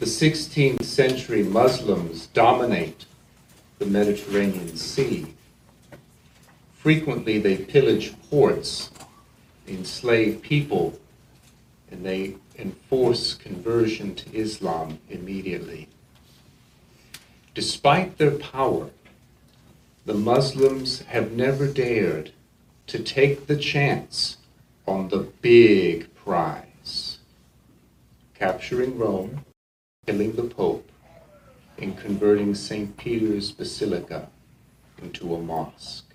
the 0.00 0.06
16th 0.06 0.82
century 0.82 1.42
Muslims 1.42 2.28
dominate 2.28 3.04
the 3.78 3.84
Mediterranean 3.84 4.74
Sea. 4.74 5.26
Frequently, 6.72 7.38
they 7.38 7.58
pillage 7.58 8.14
ports, 8.30 8.90
enslave 9.68 10.40
people, 10.40 10.98
and 11.90 12.02
they 12.02 12.36
enforce 12.58 13.34
conversion 13.34 14.14
to 14.14 14.34
Islam 14.34 14.98
immediately. 15.10 15.86
Despite 17.54 18.16
their 18.16 18.38
power, 18.38 18.88
the 20.06 20.14
Muslims 20.14 21.00
have 21.00 21.32
never 21.32 21.66
dared 21.66 22.32
to 22.86 23.00
take 23.00 23.46
the 23.46 23.56
chance 23.56 24.38
on 24.86 25.08
the 25.08 25.28
big 25.42 26.14
prize 26.14 27.18
capturing 28.34 28.96
Rome, 28.96 29.44
killing 30.10 30.32
the 30.32 30.42
Pope, 30.42 30.90
and 31.78 31.96
converting 31.96 32.52
St. 32.52 32.96
Peter's 32.96 33.52
Basilica 33.52 34.28
into 35.00 35.36
a 35.36 35.40
mosque. 35.40 36.12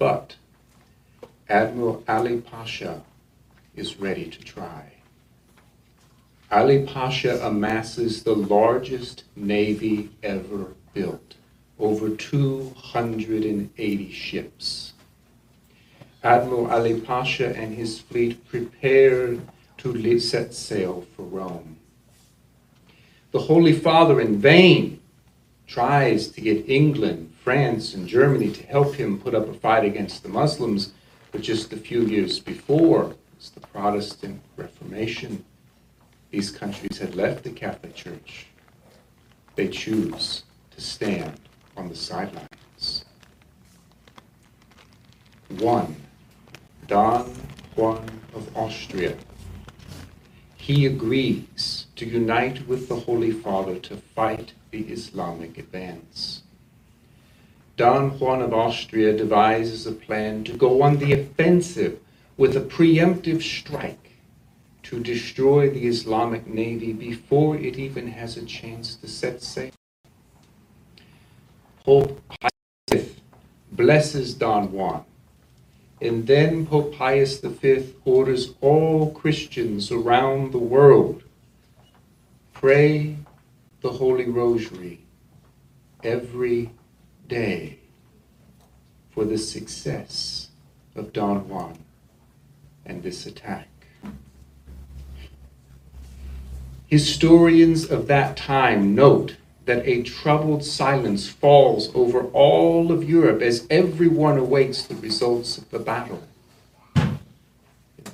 But 0.00 0.34
Admiral 1.48 2.02
Ali 2.08 2.40
Pasha 2.40 3.04
is 3.76 4.00
ready 4.00 4.24
to 4.24 4.40
try. 4.40 4.94
Ali 6.50 6.84
Pasha 6.84 7.38
amasses 7.40 8.24
the 8.24 8.34
largest 8.34 9.22
navy 9.36 10.10
ever 10.24 10.74
built, 10.92 11.36
over 11.78 12.10
280 12.10 14.10
ships. 14.10 14.94
Admiral 16.24 16.66
Ali 16.66 17.00
Pasha 17.00 17.56
and 17.56 17.76
his 17.76 18.00
fleet 18.00 18.44
prepared 18.48 19.40
to 19.78 20.18
set 20.18 20.52
sail 20.52 21.06
for 21.14 21.22
Rome. 21.22 21.76
The 23.34 23.40
Holy 23.40 23.72
Father, 23.72 24.20
in 24.20 24.38
vain, 24.38 25.00
tries 25.66 26.28
to 26.28 26.40
get 26.40 26.70
England, 26.70 27.34
France, 27.42 27.92
and 27.92 28.06
Germany 28.06 28.52
to 28.52 28.62
help 28.64 28.94
him 28.94 29.18
put 29.18 29.34
up 29.34 29.48
a 29.48 29.52
fight 29.52 29.84
against 29.84 30.22
the 30.22 30.28
Muslims, 30.28 30.92
but 31.32 31.40
just 31.40 31.72
a 31.72 31.76
few 31.76 32.02
years 32.02 32.38
before, 32.38 33.16
it's 33.36 33.48
the 33.50 33.58
Protestant 33.58 34.40
Reformation. 34.56 35.44
These 36.30 36.52
countries 36.52 36.98
had 36.98 37.16
left 37.16 37.42
the 37.42 37.50
Catholic 37.50 37.96
Church. 37.96 38.46
They 39.56 39.66
choose 39.66 40.44
to 40.70 40.80
stand 40.80 41.40
on 41.76 41.88
the 41.88 41.96
sidelines. 41.96 43.04
One, 45.58 45.96
Don 46.86 47.34
Juan 47.74 48.08
of 48.32 48.56
Austria. 48.56 49.16
He 50.56 50.86
agrees 50.86 51.83
to 51.96 52.06
unite 52.06 52.66
with 52.66 52.88
the 52.88 53.00
Holy 53.00 53.30
Father 53.30 53.78
to 53.78 53.96
fight 53.96 54.52
the 54.70 54.82
Islamic 54.82 55.58
advance. 55.58 56.42
Don 57.76 58.18
Juan 58.18 58.42
of 58.42 58.52
Austria 58.52 59.16
devises 59.16 59.86
a 59.86 59.92
plan 59.92 60.44
to 60.44 60.52
go 60.52 60.82
on 60.82 60.98
the 60.98 61.12
offensive 61.12 61.98
with 62.36 62.56
a 62.56 62.60
preemptive 62.60 63.42
strike 63.42 64.12
to 64.84 65.00
destroy 65.00 65.70
the 65.70 65.86
Islamic 65.86 66.46
Navy 66.46 66.92
before 66.92 67.56
it 67.56 67.78
even 67.78 68.08
has 68.08 68.36
a 68.36 68.44
chance 68.44 68.96
to 68.96 69.08
set 69.08 69.42
sail. 69.42 69.70
Pope 71.84 72.20
Pius 72.40 73.10
blesses 73.72 74.34
Don 74.34 74.72
Juan, 74.72 75.04
and 76.00 76.26
then 76.26 76.66
Pope 76.66 76.94
Pius 76.94 77.38
V 77.40 77.94
orders 78.04 78.54
all 78.60 79.10
Christians 79.12 79.90
around 79.90 80.52
the 80.52 80.58
world 80.58 81.22
pray 82.64 83.14
the 83.82 83.90
Holy 83.90 84.24
Rosary 84.24 84.98
every 86.02 86.70
day 87.28 87.78
for 89.10 89.26
the 89.26 89.36
success 89.36 90.48
of 90.96 91.12
Don 91.12 91.46
Juan 91.46 91.76
and 92.86 93.02
this 93.02 93.26
attack. 93.26 93.68
Historians 96.86 97.90
of 97.90 98.06
that 98.06 98.34
time 98.34 98.94
note 98.94 99.36
that 99.66 99.86
a 99.86 100.02
troubled 100.02 100.64
silence 100.64 101.28
falls 101.28 101.94
over 101.94 102.28
all 102.28 102.90
of 102.90 103.06
Europe 103.06 103.42
as 103.42 103.66
everyone 103.68 104.38
awaits 104.38 104.84
the 104.84 104.94
results 104.94 105.58
of 105.58 105.70
the 105.70 105.78
battle. 105.78 106.22
And 106.96 107.18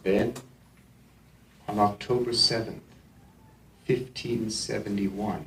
then, 0.03 0.34
on 1.69 1.78
October 1.78 2.32
7th, 2.32 2.80
1571, 3.90 5.46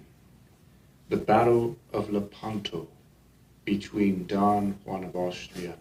the 1.08 1.16
Battle 1.16 1.78
of 1.94 2.10
Lepanto 2.10 2.88
between 3.64 4.26
Don 4.26 4.78
Juan 4.84 5.06
of 5.06 5.16
Austria 5.16 5.76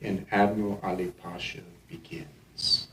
and 0.00 0.24
Admiral 0.30 0.80
Ali 0.82 1.08
Pasha 1.08 1.60
begins. 1.88 2.88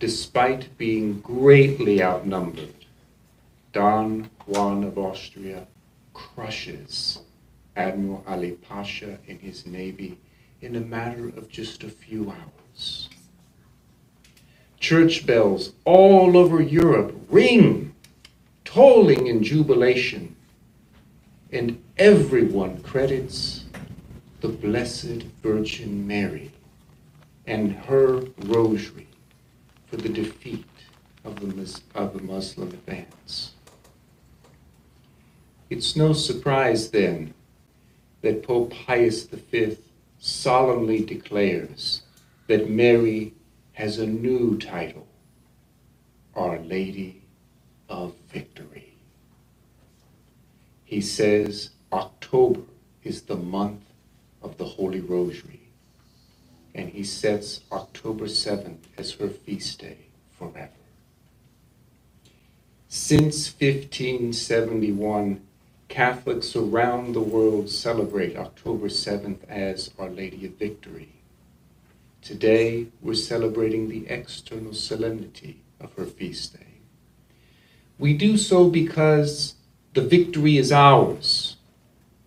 Despite 0.00 0.76
being 0.76 1.20
greatly 1.20 2.02
outnumbered, 2.02 2.74
Don 3.72 4.28
Juan 4.46 4.82
of 4.82 4.98
Austria 4.98 5.68
crushes 6.12 7.20
Admiral 7.76 8.24
Ali 8.26 8.52
Pasha 8.52 9.18
and 9.28 9.40
his 9.40 9.66
navy 9.66 10.18
in 10.60 10.74
a 10.74 10.80
matter 10.80 11.28
of 11.28 11.48
just 11.48 11.84
a 11.84 11.90
few 11.90 12.30
hours. 12.30 13.09
Church 14.90 15.24
bells 15.24 15.72
all 15.84 16.36
over 16.36 16.60
Europe 16.60 17.14
ring, 17.28 17.94
tolling 18.64 19.28
in 19.28 19.40
jubilation, 19.40 20.34
and 21.52 21.80
everyone 21.96 22.82
credits 22.82 23.66
the 24.40 24.48
Blessed 24.48 25.22
Virgin 25.44 26.08
Mary 26.08 26.50
and 27.46 27.70
her 27.72 28.24
rosary 28.46 29.06
for 29.86 29.96
the 29.96 30.08
defeat 30.08 30.66
of 31.22 31.38
the, 31.38 31.80
of 31.94 32.12
the 32.12 32.22
Muslim 32.24 32.70
advance. 32.70 33.52
It's 35.70 35.94
no 35.94 36.12
surprise 36.12 36.90
then 36.90 37.32
that 38.22 38.42
Pope 38.42 38.74
Pius 38.74 39.22
V 39.22 39.78
solemnly 40.18 41.04
declares 41.04 42.02
that 42.48 42.68
Mary 42.68 43.34
has 43.72 43.98
a 43.98 44.06
new 44.06 44.58
title, 44.58 45.06
Our 46.34 46.58
Lady 46.58 47.22
of 47.88 48.14
Victory. 48.28 48.94
He 50.84 51.00
says 51.00 51.70
October 51.92 52.62
is 53.04 53.22
the 53.22 53.36
month 53.36 53.82
of 54.42 54.58
the 54.58 54.64
Holy 54.64 55.00
Rosary, 55.00 55.60
and 56.74 56.88
he 56.88 57.04
sets 57.04 57.60
October 57.70 58.26
7th 58.26 58.84
as 58.96 59.12
her 59.12 59.28
feast 59.28 59.80
day 59.80 59.98
forever. 60.32 60.70
Since 62.88 63.54
1571, 63.60 65.46
Catholics 65.88 66.56
around 66.56 67.14
the 67.14 67.20
world 67.20 67.68
celebrate 67.68 68.36
October 68.36 68.88
7th 68.88 69.48
as 69.48 69.90
Our 69.98 70.08
Lady 70.08 70.46
of 70.46 70.54
Victory. 70.54 71.19
Today, 72.30 72.86
we're 73.02 73.14
celebrating 73.14 73.88
the 73.88 74.06
external 74.06 74.72
solemnity 74.72 75.62
of 75.80 75.92
her 75.94 76.04
feast 76.04 76.56
day. 76.56 76.74
We 77.98 78.14
do 78.14 78.36
so 78.36 78.70
because 78.70 79.56
the 79.94 80.02
victory 80.02 80.56
is 80.56 80.70
ours, 80.70 81.56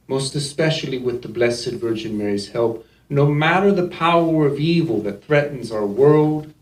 most 0.09 0.35
especially 0.35 0.97
with 0.97 1.21
the 1.21 1.29
Blessed 1.29 1.75
Virgin 1.75 2.17
Mary's 2.17 2.49
help, 2.49 2.85
no 3.09 3.27
matter 3.27 3.71
the 3.71 3.87
power 3.87 4.45
of 4.45 4.59
evil 4.59 5.01
that 5.03 5.23
threatens 5.23 5.71
our 5.71 5.85
world, 5.85 6.53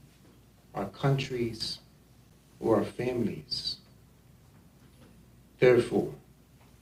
our 0.75 0.85
countries, 0.85 1.79
or 2.59 2.75
our 2.75 2.85
families. 2.85 3.77
Therefore, 5.57 6.13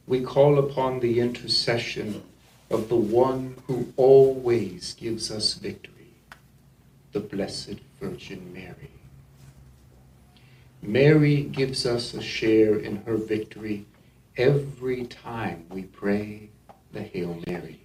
we 0.06 0.19
call 0.19 0.60
upon 0.60 1.00
the 1.00 1.22
intercession 1.22 2.22
of 2.69 2.89
the 2.89 2.98
one 2.98 3.56
who 3.68 3.94
always 3.95 4.94
gives 4.95 5.31
us 5.31 5.54
victory, 5.54 5.94
the 7.12 7.20
Blessed 7.20 7.80
Virgin 8.00 8.54
Mary. 8.54 8.92
Mary 10.82 11.42
gives 11.44 11.86
us 11.86 12.14
a 12.14 12.22
share 12.22 12.78
in 12.78 12.98
her 13.04 13.18
victory 13.18 13.86
every 14.38 15.06
time 15.06 15.66
we 15.70 15.84
pray 15.84 16.50
the 16.94 17.02
Hail 17.02 17.42
Mary. 17.48 17.80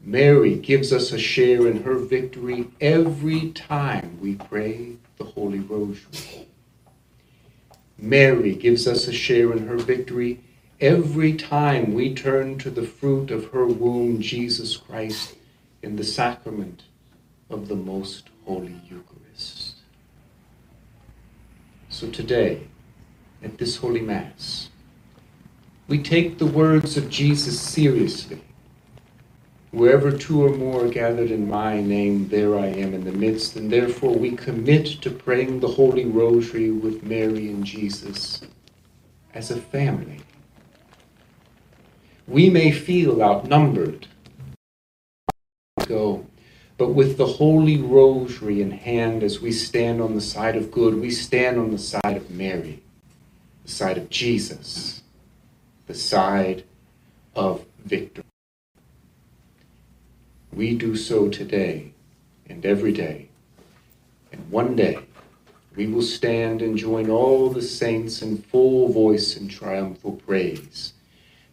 Mary 0.00 0.54
gives 0.54 0.92
us 0.92 1.12
a 1.12 1.18
share 1.18 1.66
in 1.66 1.82
her 1.82 1.96
victory 1.96 2.68
every 2.80 3.50
time 3.50 4.18
we 4.20 4.34
pray 4.34 4.96
the 5.18 5.24
Holy 5.24 5.58
Rosary. 5.58 6.48
Mary 7.98 8.54
gives 8.54 8.86
us 8.86 9.06
a 9.06 9.12
share 9.12 9.52
in 9.52 9.66
her 9.66 9.78
victory 9.78 10.40
every 10.80 11.34
time 11.34 11.94
we 11.94 12.14
turn 12.14 12.58
to 12.58 12.70
the 12.70 12.86
fruit 12.86 13.30
of 13.30 13.50
her 13.50 13.66
womb, 13.66 14.20
Jesus 14.20 14.76
Christ, 14.76 15.36
in 15.82 15.96
the 15.96 16.04
sacrament 16.04 16.82
of 17.50 17.68
the 17.68 17.76
most 17.76 18.28
holy 18.44 18.80
Eucharist. 18.88 19.74
So 21.88 22.10
today, 22.10 22.66
at 23.42 23.58
this 23.58 23.76
Holy 23.76 24.00
Mass, 24.00 24.70
we 25.88 26.02
take 26.02 26.38
the 26.38 26.46
words 26.46 26.96
of 26.96 27.08
Jesus 27.08 27.60
seriously. 27.60 28.40
Wherever 29.70 30.10
two 30.10 30.44
or 30.44 30.50
more 30.56 30.86
are 30.86 30.88
gathered 30.88 31.30
in 31.30 31.48
my 31.48 31.80
name, 31.80 32.28
there 32.28 32.58
I 32.58 32.66
am 32.66 32.94
in 32.94 33.04
the 33.04 33.12
midst, 33.12 33.56
and 33.56 33.70
therefore 33.70 34.14
we 34.14 34.32
commit 34.32 34.86
to 35.02 35.10
praying 35.10 35.60
the 35.60 35.68
Holy 35.68 36.06
Rosary 36.06 36.70
with 36.70 37.02
Mary 37.02 37.50
and 37.50 37.64
Jesus 37.64 38.40
as 39.34 39.50
a 39.50 39.60
family. 39.60 40.20
We 42.26 42.50
may 42.50 42.72
feel 42.72 43.22
outnumbered, 43.22 44.08
go, 45.86 46.26
but 46.78 46.88
with 46.88 47.16
the 47.16 47.26
Holy 47.26 47.80
Rosary 47.80 48.60
in 48.60 48.70
hand 48.70 49.22
as 49.22 49.40
we 49.40 49.52
stand 49.52 50.00
on 50.00 50.14
the 50.14 50.20
side 50.20 50.56
of 50.56 50.70
good, 50.70 50.94
we 51.00 51.10
stand 51.10 51.58
on 51.58 51.70
the 51.70 51.78
side 51.78 52.16
of 52.16 52.30
Mary, 52.30 52.82
the 53.64 53.70
side 53.70 53.96
of 53.96 54.10
Jesus, 54.10 55.02
the 55.86 55.94
side 55.94 56.64
of 57.34 57.64
victory. 57.84 58.24
We 60.52 60.74
do 60.76 60.96
so 60.96 61.28
today 61.28 61.92
and 62.48 62.64
every 62.64 62.92
day. 62.92 63.28
And 64.32 64.50
one 64.50 64.76
day 64.76 64.98
we 65.76 65.86
will 65.86 66.02
stand 66.02 66.62
and 66.62 66.76
join 66.76 67.10
all 67.10 67.50
the 67.50 67.62
saints 67.62 68.22
in 68.22 68.38
full 68.38 68.88
voice 68.92 69.36
and 69.36 69.50
triumphal 69.50 70.12
praise. 70.26 70.94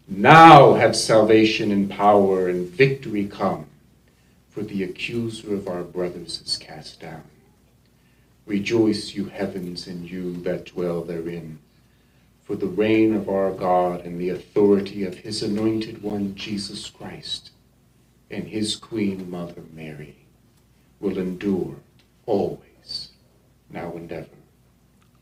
Now 0.08 0.74
have 0.74 0.96
salvation 0.96 1.72
and 1.72 1.90
power 1.90 2.50
and 2.50 2.68
victory 2.68 3.25
come, 3.25 3.66
for 4.53 4.61
the 4.61 4.83
accuser 4.83 5.55
of 5.55 5.67
our 5.67 5.83
brothers 5.83 6.41
is 6.41 6.57
cast 6.57 7.00
down. 7.00 7.23
Rejoice, 8.45 9.15
you 9.15 9.25
heavens, 9.25 9.88
and 9.88 10.09
you 10.09 10.33
that 10.44 10.65
dwell 10.65 11.01
therein, 11.01 11.59
for 12.44 12.55
the 12.55 12.67
reign 12.67 13.15
of 13.15 13.29
our 13.29 13.51
God 13.51 14.05
and 14.05 14.19
the 14.19 14.29
authority 14.29 15.03
of 15.03 15.19
his 15.19 15.41
anointed 15.41 16.03
one, 16.03 16.35
Jesus 16.35 16.89
Christ 16.89 17.51
and 18.33 18.47
his 18.47 18.75
queen 18.75 19.29
mother 19.29 19.61
Mary 19.73 20.15
will 21.00 21.17
endure 21.17 21.75
always, 22.25 23.09
now 23.69 23.94
and 23.94 24.11
ever, 24.11 24.27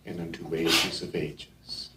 and 0.06 0.20
unto 0.20 0.56
ages 0.56 1.02
of 1.02 1.16
ages. 1.16 1.90